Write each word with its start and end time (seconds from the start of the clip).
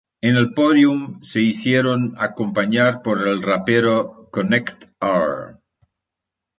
En 0.21 0.35
el 0.35 0.55
pódium 0.55 1.21
se 1.23 1.41
hicieron 1.43 2.15
acompañar 2.17 3.03
por 3.03 3.27
el 3.27 3.43
rapero 3.43 4.29
"Connect-R". 4.31 5.59